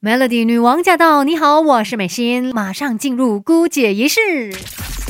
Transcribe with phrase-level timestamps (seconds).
[0.00, 1.24] Melody 女王驾到！
[1.24, 4.54] 你好，我是美心，马上进入孤姐仪式。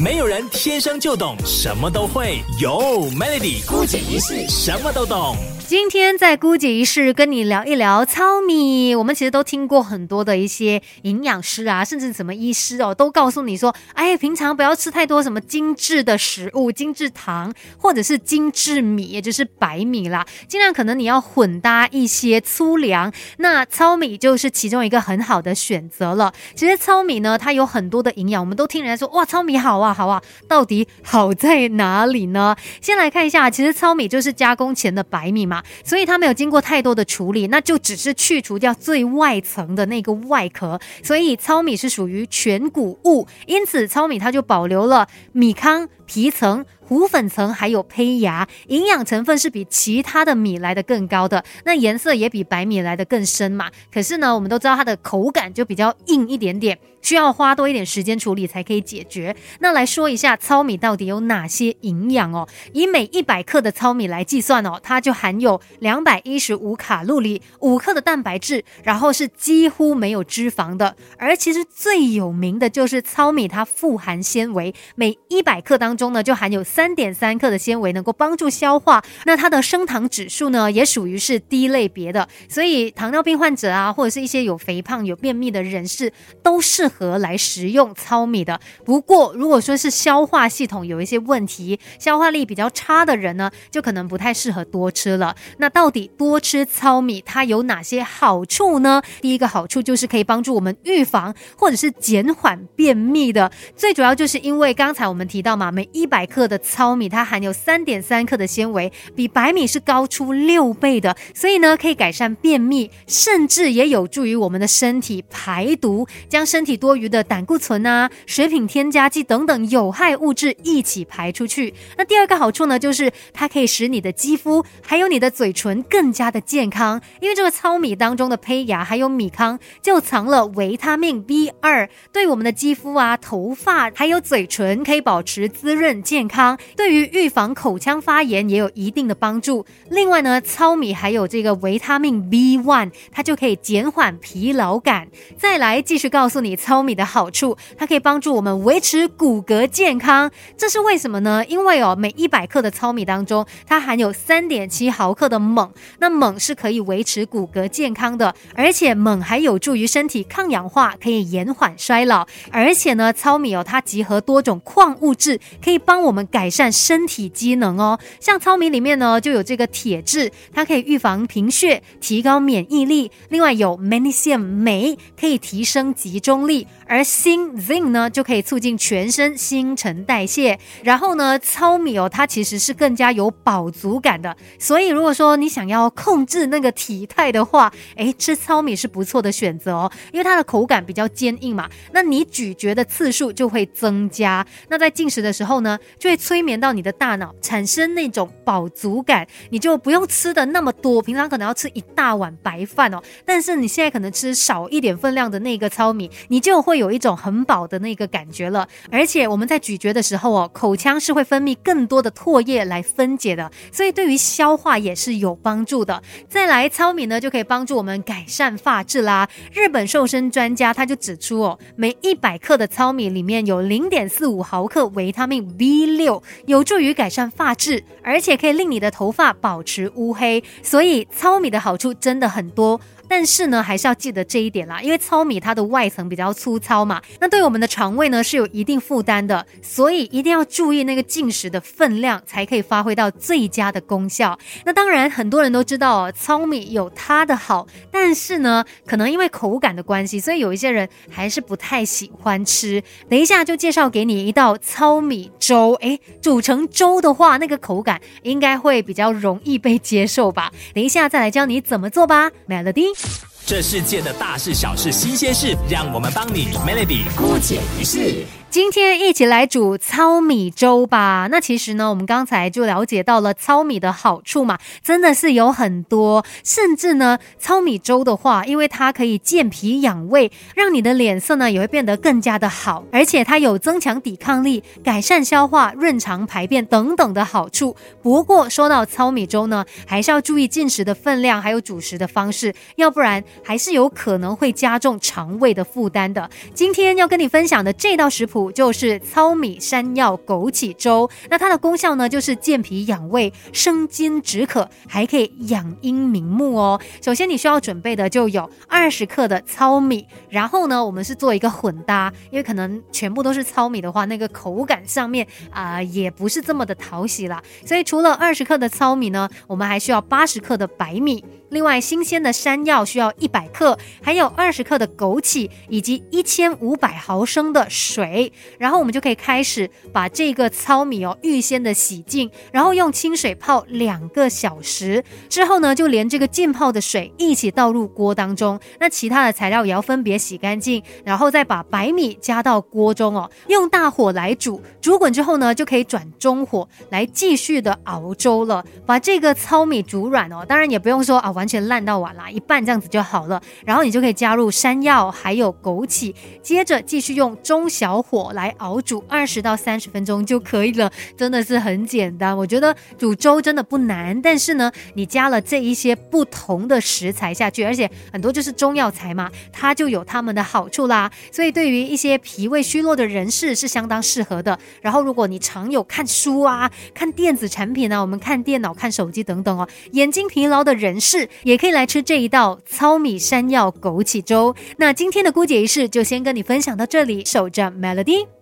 [0.02, 5.36] 没有人天生就懂什么都会，有 Melody 孤姐仪式什么都懂。
[5.68, 8.94] 今天在姑姐仪式跟你聊一聊糙米。
[8.94, 23.12] 我们其实都听过很多的一些营养师啊，甚至什么医师哦，都告诉你说，哎，平常不要吃太多什么精致的食物、精致糖或者是精致米，也就是白米啦，尽量可能你要混搭一些粗粮。
[23.36, 26.32] 那糙米就是其中一个很好的选择了。
[26.54, 32.56] 其实糙米呢，它有很多的营养，我们都听人家说，哇，糙米好啊，好啊，到底好在哪里呢？
[32.80, 35.57] 先来看一下，其实糙米就是加工前的白米嘛。
[35.84, 40.80] 所以它没有经过太多的处理，那就只是去除掉最外层的那个外壳。
[41.02, 46.64] 所以糙米是属于全谷物，因此糙米它就保留了米糠皮层。
[46.88, 53.70] 糊粉层还有胚芽，营养成分是比其他的米来的更高的，那颜色也比白米来的更深嘛。
[53.92, 59.36] 可是呢，我们都知道它的口感就比较硬一点点，需要花多一点时间处理才可以解决。
[59.58, 62.48] 那来说一下糙米到底有哪些营养哦？
[62.72, 70.96] 以每一百克的糙米来计算哦，它就含有两百一十五卡路里，五克的蛋白质，然后是几乎没有脂肪的。
[71.18, 76.64] 而其实最有名的就是糙米，它富含纤维，每一百克当中呢就含有。
[76.78, 88.60] 三点三克的纤维能够帮助消化，那它的升糖指数呢，也属于是低类别的，所以糖尿病患者啊，或者是一些有肥胖、有便秘的人士，都适合来食用糙米的。
[88.84, 95.34] 不过，如果说是消化系统有一些问题、消化力比较差的人呢，就可能不太适合多吃了。
[95.56, 99.02] 那到底多吃糙米它有哪些好处呢？
[99.20, 121.72] 第一个好处就是可以帮助我们预防或者是减缓便秘的，最主要就是因为刚才我们提到嘛，每一百克的糙米它含有三点三克的纤维，比白米是高出六倍的，所以呢可以改善便秘，甚至也有助于我们的身体排毒，将身体多余的胆固醇啊、食品添加剂等等有害物质一起排出去。
[121.96, 136.57] 那第二个好处呢，就是它可以使你的肌肤还有你的嘴唇更加的健康，因为这个糙米当中的胚芽还有米糠就藏了维他命 B 二，对我们的肌肤啊、头发还有嘴唇可以保持滋润健康。
[136.76, 139.64] 对于预防口腔发炎也有一定的帮助。
[139.90, 145.08] 另外呢，糙米还有这个维他命 B one，它就可以减缓疲劳感。
[145.36, 150.30] 再来继续告诉你糙米的好处，它可以帮助我们维持骨骼健康。
[150.56, 151.44] 这是为什么呢？
[151.46, 162.26] 因为哦，每一百克的糙米当中，它含有三点七毫克的锰，那锰是可以维持骨骼健康的，而且锰还有助于身体抗氧化，可以延缓衰老。
[162.50, 166.26] 而且呢，糙米哦，它集合多种矿物质，可以帮我们。
[166.38, 173.10] 改善身体机能哦，像糙米里面呢就有这个铁质，它可以预防贫血，提高免疫力。
[173.28, 176.64] 另外有 magnesium 镁，可以提升集中力。
[176.86, 180.58] 而锌 zinc 呢就可以促进全身新陈代谢。
[180.84, 184.34] 然后呢，糙米哦，它其实是更加有饱足感的。
[184.60, 194.46] 所以如果说你想要控制那个体态的话，哎，吃糙米是不错的选择哦，因为它的口感比较坚硬嘛，那你咀嚼的次数就会增加。
[194.68, 196.38] 那在进食的时候呢，就会催。
[196.48, 201.02] 眠到你的大脑，产生那种饱足感，你就不用吃的那么多。
[201.02, 208.66] 平常可能要吃一大碗白饭哦，但是你现在可能吃少一点分量的那个糙米，你就会有一种很饱的那个感觉了。
[208.90, 216.02] 而且我们在咀嚼的时候哦，口腔是会分泌更多的唾液来分解的，所以对于消化也是有帮助的。
[216.30, 219.28] 再来，糙米呢就可以帮助我们改善发质啦。
[219.52, 226.17] 日本瘦身专家他就指出哦，每一百克的糙米里面有零点四五毫克维他命 B 六。
[226.46, 232.80] 有助于改善发质，而且可以令你的头发保持乌黑，所以糙米的好处真的很多。
[233.08, 244.38] 但是呢，还是要记得这一点啦，因为糙米它的外层比较粗糙嘛，那对我们的肠胃呢是有一定负担的，所以一定要注意那个进食的分量，才可以发挥到最佳的功效。
[244.64, 252.82] 那当然，很多人都知道哦糙米有它的好，但是呢，可能因为口感的关系，所以有一些人还是不太喜欢吃。
[253.08, 260.52] 等一下就介绍给你一道糙米粥，诶，煮成粥的话，那个口感应该会比较容易被接受吧？
[260.74, 262.97] 等一下再来教你怎么做吧，Melody。
[263.46, 268.26] 这世界的大事、小事、新鲜事，让我们帮你 Melody 姑且一试。
[268.50, 271.28] 今天一起来煮糙米粥吧。
[271.30, 276.24] 那其实呢，我们刚才就了解到了糙米的好处嘛，真的是有很多。
[276.42, 287.76] 甚至呢，糙米粥的话，因为它可以健脾养胃，让你的脸色呢也会变得更加的好，而且它有增强抵抗力、改善消化、润肠排便等等的好处。
[288.02, 296.30] 不过说到糙米粥呢，还是要注意进食的分量，还有煮食的方式，要不然还是有可能会加重肠胃的负担的。
[296.54, 298.37] 今天要跟你分享的这道食谱。
[298.52, 306.80] 就是糙米山药枸杞粥，那它的功效呢，就是健脾养胃、生津止渴，还可以养阴明目哦。
[307.02, 317.42] 首先你需要准备的就有二十克的糙米，然后呢，我们是做一个混搭，因为可能全部都是糙米的话，那个口感上面啊也不是这么的讨喜啦。
[317.66, 321.24] 所以除了二十克的糙米呢，我们还需要八十克的白米。
[321.50, 328.27] 另外，新鲜的山药需要一百克，还有二十克的枸杞，以及一千五百毫升的水。
[328.58, 335.02] 然后我们就可以开始把这个糙米哦预先的洗净，然后用清水泡两个小时。
[335.30, 338.60] 之后呢，就连这个浸泡的水一起倒入锅当中。
[338.78, 344.60] 那其他的材料也要分别洗干净，然后再把白米加到锅中哦，用大火来煮。
[344.82, 348.62] 煮滚之后呢，就可以转中火来继续的熬粥了。
[348.84, 351.32] 把这个糙米煮软哦，当然也不用说啊。
[351.38, 353.40] 完全烂到碗啦，一半这样子就好了。
[353.64, 360.90] 然后你就可以加入山药还有枸杞，接着继续用中小火我来熬煮二十到三十分钟就可以了。
[361.16, 364.20] 真的是很简单，我觉得煮粥真的不难。
[364.20, 371.10] 但是呢，你加了这一些不同的食材下去，而且很多就是中药材嘛，它就有它们的好处啦。
[371.30, 374.58] 所以对于一些脾胃虚弱的人士是相当适合的。
[374.80, 381.28] 然后如果你常有看书啊、看电子产品啊，我们看电脑、看手机等等哦，眼睛疲劳的人士。
[381.44, 384.54] 也可以来吃这一道糙米山药枸杞粥。
[384.76, 388.07] 那今天的姑姐仪式就先跟你分享到这里，守着 Melody。
[388.08, 388.37] 한마디?